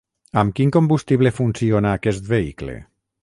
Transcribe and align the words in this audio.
Amb 0.43 0.55
quin 0.59 0.71
combustible 0.77 1.33
funciona 1.41 1.93
aquest 2.01 2.31
vehicle? 2.35 2.79